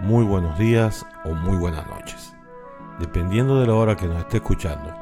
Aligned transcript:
muy 0.00 0.24
buenos 0.24 0.58
días 0.58 1.06
o 1.24 1.34
muy 1.34 1.56
buenas 1.56 1.86
noches. 1.86 2.34
Dependiendo 2.98 3.60
de 3.60 3.66
la 3.66 3.74
hora 3.74 3.96
que 3.96 4.06
nos 4.06 4.18
esté 4.18 4.38
escuchando, 4.38 4.94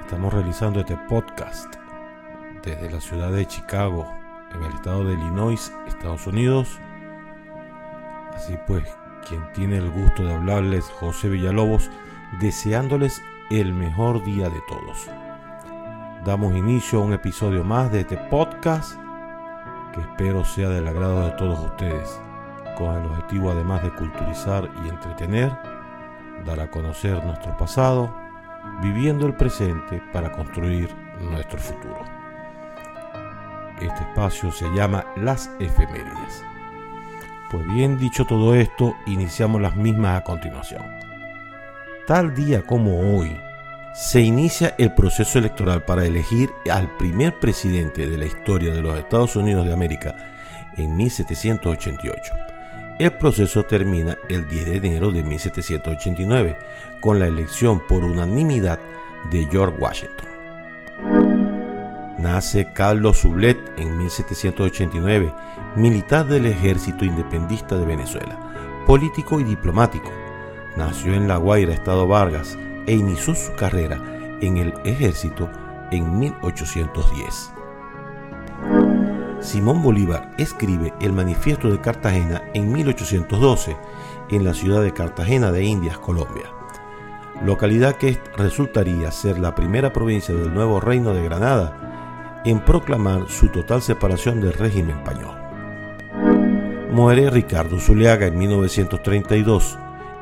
estamos 0.00 0.32
realizando 0.32 0.80
este 0.80 0.96
podcast 1.08 1.74
desde 2.62 2.90
la 2.90 3.00
ciudad 3.00 3.32
de 3.32 3.46
Chicago, 3.46 4.06
en 4.54 4.62
el 4.62 4.72
estado 4.72 5.04
de 5.04 5.14
Illinois, 5.14 5.72
Estados 5.86 6.26
Unidos. 6.26 6.78
Así 8.34 8.56
pues, 8.66 8.84
quien 9.28 9.42
tiene 9.52 9.78
el 9.78 9.90
gusto 9.90 10.24
de 10.24 10.34
hablarles, 10.34 10.84
José 11.00 11.28
Villalobos, 11.28 11.90
deseándoles 12.40 13.22
el 13.50 13.72
mejor 13.72 14.22
día 14.24 14.48
de 14.48 14.60
todos. 14.68 15.08
Damos 16.24 16.54
inicio 16.54 17.00
a 17.00 17.04
un 17.04 17.12
episodio 17.12 17.64
más 17.64 17.90
de 17.92 18.00
este 18.00 18.16
podcast 18.16 18.98
que 19.92 20.00
espero 20.00 20.44
sea 20.44 20.68
del 20.68 20.88
agrado 20.88 21.24
de 21.26 21.32
todos 21.32 21.58
ustedes 21.58 22.20
con 22.82 22.96
el 22.96 23.10
objetivo 23.10 23.50
además 23.50 23.82
de 23.82 23.90
culturizar 23.90 24.68
y 24.84 24.88
entretener, 24.88 25.52
dar 26.44 26.60
a 26.60 26.70
conocer 26.70 27.24
nuestro 27.24 27.56
pasado, 27.56 28.12
viviendo 28.82 29.26
el 29.26 29.34
presente 29.34 30.02
para 30.12 30.32
construir 30.32 30.88
nuestro 31.20 31.58
futuro. 31.58 32.00
Este 33.80 34.02
espacio 34.02 34.50
se 34.50 34.68
llama 34.74 35.04
Las 35.16 35.50
Efemérides. 35.60 36.44
Pues 37.50 37.66
bien 37.68 37.98
dicho 37.98 38.24
todo 38.24 38.54
esto, 38.54 38.94
iniciamos 39.06 39.60
las 39.60 39.76
mismas 39.76 40.20
a 40.20 40.24
continuación. 40.24 40.82
Tal 42.06 42.34
día 42.34 42.62
como 42.62 43.16
hoy, 43.16 43.38
se 43.94 44.22
inicia 44.22 44.74
el 44.78 44.94
proceso 44.94 45.38
electoral 45.38 45.84
para 45.84 46.04
elegir 46.04 46.50
al 46.70 46.88
primer 46.96 47.38
presidente 47.38 48.08
de 48.08 48.16
la 48.16 48.24
historia 48.24 48.72
de 48.72 48.82
los 48.82 48.98
Estados 48.98 49.36
Unidos 49.36 49.66
de 49.66 49.72
América 49.72 50.16
en 50.76 50.96
1788 50.96 52.51
el 53.02 53.12
proceso 53.14 53.64
termina 53.64 54.16
el 54.28 54.46
10 54.48 54.66
de 54.66 54.76
enero 54.76 55.10
de 55.10 55.22
1789 55.22 56.56
con 57.00 57.18
la 57.18 57.26
elección 57.26 57.80
por 57.88 58.04
unanimidad 58.04 58.78
de 59.30 59.46
George 59.50 59.76
Washington. 59.78 60.28
Nace 62.18 62.72
Carlos 62.72 63.18
Sublet 63.18 63.58
en 63.78 63.98
1789, 63.98 65.34
militar 65.74 66.26
del 66.26 66.46
ejército 66.46 67.04
independista 67.04 67.76
de 67.76 67.86
Venezuela, 67.86 68.38
político 68.86 69.40
y 69.40 69.44
diplomático. 69.44 70.10
Nació 70.76 71.14
en 71.14 71.26
La 71.26 71.38
Guaira, 71.38 71.74
Estado 71.74 72.06
Vargas, 72.06 72.56
e 72.86 72.94
inició 72.94 73.34
su 73.34 73.52
carrera 73.54 74.00
en 74.40 74.58
el 74.58 74.72
ejército 74.84 75.50
en 75.90 76.18
1810. 76.18 77.61
Simón 79.42 79.82
Bolívar 79.82 80.30
escribe 80.38 80.94
el 81.00 81.12
Manifiesto 81.12 81.68
de 81.68 81.80
Cartagena 81.80 82.42
en 82.54 82.70
1812 82.70 83.76
en 84.30 84.44
la 84.44 84.54
ciudad 84.54 84.82
de 84.82 84.92
Cartagena 84.92 85.50
de 85.50 85.64
Indias, 85.64 85.98
Colombia, 85.98 86.44
localidad 87.44 87.96
que 87.96 88.20
resultaría 88.36 89.10
ser 89.10 89.40
la 89.40 89.54
primera 89.54 89.92
provincia 89.92 90.32
del 90.32 90.54
nuevo 90.54 90.80
reino 90.80 91.12
de 91.12 91.24
Granada 91.24 92.40
en 92.44 92.60
proclamar 92.60 93.28
su 93.28 93.48
total 93.48 93.82
separación 93.82 94.40
del 94.40 94.52
régimen 94.52 94.98
español. 94.98 95.36
Muere 96.92 97.28
Ricardo 97.30 97.80
Zuliaga 97.80 98.26
en 98.26 98.38
1932, 98.38 99.76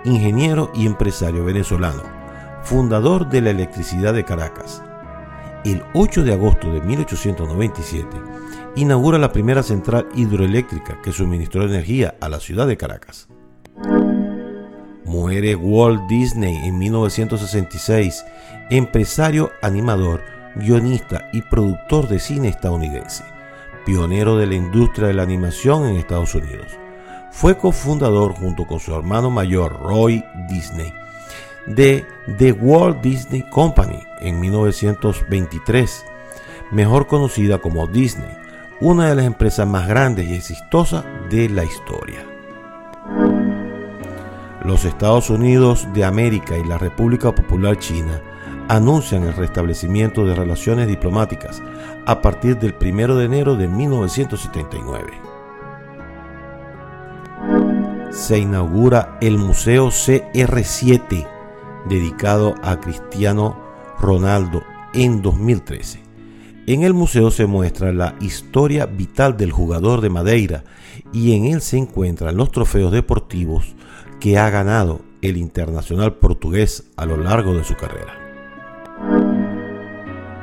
ingeniero 0.04 0.70
y 0.74 0.86
empresario 0.86 1.44
venezolano, 1.44 2.02
fundador 2.62 3.28
de 3.28 3.42
la 3.42 3.50
electricidad 3.50 4.14
de 4.14 4.24
Caracas. 4.24 4.82
El 5.64 5.82
8 5.92 6.24
de 6.24 6.32
agosto 6.32 6.72
de 6.72 6.80
1897, 6.80 8.08
inaugura 8.76 9.18
la 9.18 9.32
primera 9.32 9.62
central 9.62 10.08
hidroeléctrica 10.14 11.00
que 11.02 11.12
suministró 11.12 11.64
energía 11.64 12.14
a 12.20 12.28
la 12.28 12.40
ciudad 12.40 12.66
de 12.66 12.76
Caracas. 12.76 13.28
Muere 15.04 15.56
Walt 15.56 16.08
Disney 16.08 16.56
en 16.56 16.78
1966, 16.78 18.24
empresario, 18.70 19.50
animador, 19.60 20.22
guionista 20.54 21.28
y 21.32 21.42
productor 21.42 22.08
de 22.08 22.20
cine 22.20 22.48
estadounidense, 22.48 23.24
pionero 23.84 24.36
de 24.36 24.46
la 24.46 24.54
industria 24.54 25.08
de 25.08 25.14
la 25.14 25.22
animación 25.22 25.86
en 25.86 25.96
Estados 25.96 26.34
Unidos. 26.34 26.66
Fue 27.32 27.56
cofundador 27.56 28.32
junto 28.32 28.66
con 28.66 28.80
su 28.80 28.94
hermano 28.94 29.30
mayor 29.30 29.80
Roy 29.80 30.24
Disney 30.48 30.92
de 31.66 32.04
The 32.38 32.52
Walt 32.52 33.00
Disney 33.00 33.42
Company 33.50 34.00
en 34.20 34.40
1923, 34.40 36.04
mejor 36.70 37.06
conocida 37.06 37.58
como 37.58 37.86
Disney, 37.86 38.30
una 38.80 39.10
de 39.10 39.14
las 39.14 39.26
empresas 39.26 39.66
más 39.66 39.86
grandes 39.86 40.26
y 40.26 40.34
exitosas 40.34 41.04
de 41.28 41.48
la 41.50 41.64
historia. 41.64 42.24
Los 44.64 44.84
Estados 44.84 45.30
Unidos 45.30 45.86
de 45.92 46.04
América 46.04 46.56
y 46.56 46.64
la 46.64 46.78
República 46.78 47.34
Popular 47.34 47.78
China 47.78 48.20
anuncian 48.68 49.24
el 49.24 49.34
restablecimiento 49.34 50.24
de 50.24 50.34
relaciones 50.34 50.86
diplomáticas 50.86 51.62
a 52.06 52.22
partir 52.22 52.58
del 52.58 52.74
1 52.80 53.16
de 53.16 53.24
enero 53.24 53.56
de 53.56 53.68
1979. 53.68 55.12
Se 58.10 58.38
inaugura 58.38 59.18
el 59.20 59.38
Museo 59.38 59.88
CR7 59.88 61.26
dedicado 61.88 62.54
a 62.62 62.80
Cristiano 62.80 63.58
Ronaldo 63.98 64.62
en 64.94 65.22
2013. 65.22 66.09
En 66.72 66.84
el 66.84 66.94
museo 66.94 67.32
se 67.32 67.46
muestra 67.46 67.92
la 67.92 68.14
historia 68.20 68.86
vital 68.86 69.36
del 69.36 69.50
jugador 69.50 70.00
de 70.00 70.08
Madeira 70.08 70.62
y 71.12 71.34
en 71.34 71.46
él 71.46 71.62
se 71.62 71.76
encuentran 71.76 72.36
los 72.36 72.52
trofeos 72.52 72.92
deportivos 72.92 73.74
que 74.20 74.38
ha 74.38 74.48
ganado 74.50 75.00
el 75.20 75.36
internacional 75.36 76.14
portugués 76.14 76.84
a 76.96 77.06
lo 77.06 77.16
largo 77.16 77.54
de 77.54 77.64
su 77.64 77.74
carrera. 77.74 78.14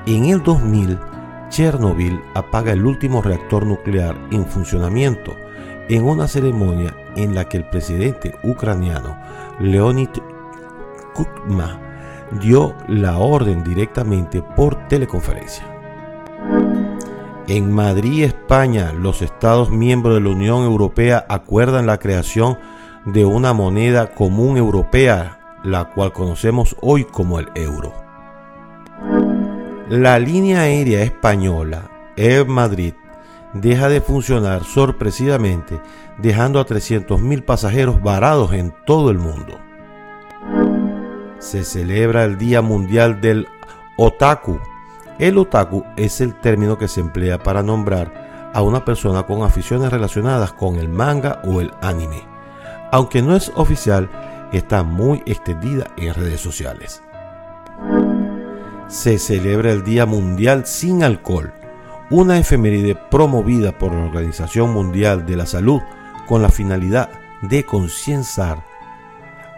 En 0.06 0.26
el 0.26 0.44
2000, 0.44 1.00
Chernobyl 1.48 2.20
apaga 2.34 2.74
el 2.74 2.86
último 2.86 3.22
reactor 3.22 3.66
nuclear 3.66 4.18
en 4.30 4.46
funcionamiento 4.46 5.34
en 5.88 6.04
una 6.04 6.28
ceremonia 6.28 6.94
en 7.16 7.36
la 7.36 7.48
que 7.48 7.56
el 7.56 7.70
presidente 7.70 8.36
ucraniano 8.44 9.18
Leonid 9.62 10.10
Kukma 11.14 11.80
dio 12.42 12.76
la 12.90 13.18
orden 13.18 13.64
directamente 13.64 14.42
por 14.42 14.90
teleconferencia. 14.90 15.77
En 17.48 17.72
Madrid, 17.72 18.26
España, 18.26 18.92
los 18.92 19.22
Estados 19.22 19.72
miembros 19.72 20.16
de 20.16 20.22
la 20.22 20.30
Unión 20.30 20.64
Europea 20.64 21.26
acuerdan 21.30 21.86
la 21.86 21.98
creación 21.98 22.58
de 23.06 23.24
una 23.24 23.54
moneda 23.54 24.14
común 24.14 24.58
europea, 24.58 25.40
la 25.64 25.86
cual 25.86 26.12
conocemos 26.12 26.76
hoy 26.82 27.06
como 27.06 27.40
el 27.40 27.48
euro. 27.56 27.94
La 29.88 30.20
línea 30.20 30.64
aérea 30.64 31.02
española 31.04 31.90
Air 32.18 32.46
Madrid 32.48 32.94
deja 33.54 33.88
de 33.88 34.02
funcionar 34.02 34.66
sorpresivamente, 34.66 35.80
dejando 36.18 36.60
a 36.60 36.66
300.000 36.66 37.46
pasajeros 37.46 38.02
varados 38.02 38.52
en 38.52 38.74
todo 38.86 39.10
el 39.10 39.20
mundo. 39.20 39.58
Se 41.40 41.64
celebra 41.64 42.26
el 42.26 42.38
Día 42.38 42.62
Mundial 42.62 43.22
del 43.22 43.48
Otaku, 43.98 44.60
el 45.20 45.38
otaku 45.38 45.84
es 45.96 46.22
el 46.22 46.40
término 46.40 46.78
que 46.78 46.88
se 46.88 47.02
emplea 47.02 47.40
para 47.40 47.64
nombrar 47.64 48.52
a 48.54 48.62
una 48.62 48.86
persona 48.86 49.24
con 49.24 49.44
aficiones 49.44 49.92
relacionadas 49.92 50.54
con 50.54 50.78
el 50.78 50.90
manga 50.90 51.42
o 51.44 51.62
el 51.62 51.72
anime. 51.82 52.24
Aunque 52.92 53.22
no 53.22 53.36
es 53.36 53.52
oficial, 53.56 54.10
está 54.52 54.84
muy 54.84 55.22
extendida 55.26 55.88
en 55.98 56.14
redes 56.14 56.42
sociales. 56.42 57.02
Se 58.88 59.20
celebra 59.20 59.72
el 59.72 59.84
Día 59.84 60.06
Mundial 60.06 60.66
sin 60.66 61.04
Alcohol, 61.04 61.54
una 62.10 62.38
efeméride 62.38 62.96
promovida 62.96 63.78
por 63.78 63.92
la 63.92 64.06
Organización 64.06 64.72
Mundial 64.72 65.26
de 65.26 65.36
la 65.36 65.46
Salud 65.46 65.82
con 66.26 66.42
la 66.42 66.50
finalidad 66.50 67.10
de 67.42 67.66
concienciar 67.66 68.64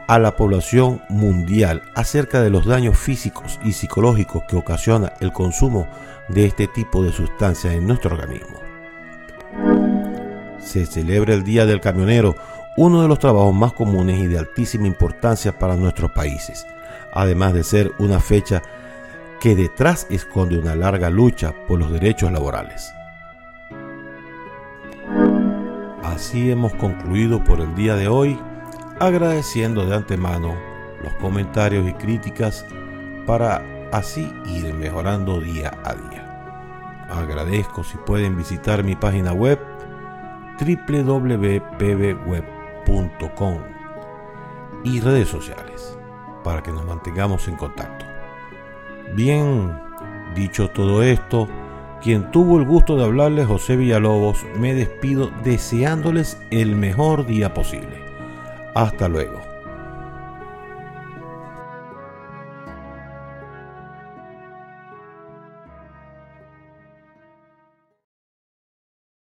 a 0.10 0.18
la 0.18 0.36
población 0.36 1.04
mundial 1.08 1.84
acerca 1.94 2.42
de 2.42 2.50
los 2.50 2.66
daños 2.66 2.98
físicos 2.98 3.60
y 3.64 3.74
psicológicos 3.74 4.42
que 4.46 4.56
ocasiona 4.56 5.14
el 5.20 5.32
consumo 5.32 5.88
de 6.30 6.48
este 6.48 6.66
tipo 6.66 7.04
de 7.04 7.12
sustancias 7.12 7.76
en 7.76 7.86
nuestro 7.86 8.16
organismo. 8.16 8.60
Se 10.58 10.88
celebra 10.88 11.36
el 11.36 11.44
Día 11.44 11.68
del 11.68 11.80
Camionero, 11.80 12.36
uno 12.76 13.04
de 13.04 13.08
los 13.08 13.20
trabajos 13.20 13.54
más 13.54 13.74
comunes 13.74 14.20
y 14.20 14.26
de 14.26 14.40
altísima 14.40 14.88
importancia 14.88 15.60
para 15.60 15.76
nuestros 15.76 16.12
países, 16.12 16.66
además 17.14 17.54
de 17.54 17.64
ser 17.64 17.92
una 18.00 18.20
fecha 18.20 18.64
que 19.40 19.56
detrás 19.56 20.08
esconde 20.10 20.58
una 20.58 20.76
larga 20.76 21.12
lucha 21.12 21.54
por 21.68 21.78
los 21.78 21.92
derechos 21.92 22.32
laborales. 22.32 22.92
Así 26.02 26.50
hemos 26.50 26.74
concluido 26.74 27.44
por 27.44 27.62
el 27.62 27.76
día 27.76 27.96
de 27.96 28.08
hoy 28.08 28.40
agradeciendo 29.00 29.86
de 29.86 29.96
antemano 29.96 30.56
los 31.04 31.14
comentarios 31.16 31.88
y 31.88 31.94
críticas 31.94 32.66
para 33.26 33.64
así 33.92 34.32
ir 34.46 34.74
mejorando 34.74 35.40
día 35.40 35.72
a 35.84 35.94
día. 35.94 37.08
Agradezco 37.10 37.84
si 37.84 37.98
pueden 37.98 38.38
visitar 38.38 38.84
mi 38.84 38.96
página 38.96 39.34
web 39.34 39.60
www.pbweb.com 40.60 41.60
y 44.84 45.00
redes 45.00 45.30
sociales 45.30 45.98
para 46.44 46.62
que 46.62 46.72
nos 46.72 46.86
mantengamos 46.86 47.48
en 47.48 47.56
contacto. 47.56 48.06
Bien, 49.16 49.80
dicho 50.36 50.70
todo 50.70 51.02
esto, 51.02 51.48
quien 52.02 52.32
tuvo 52.32 52.60
el 52.60 52.66
gusto 52.66 52.96
de 52.96 53.04
hablarles 53.06 53.48
José 53.48 53.76
Villalobos, 53.76 54.46
me 54.56 54.74
despido 54.74 55.32
deseándoles 55.44 56.38
el 56.52 56.76
mejor 56.76 57.26
día 57.26 57.54
posible. 57.54 57.99
Hasta 58.74 59.08
luego. 59.08 59.49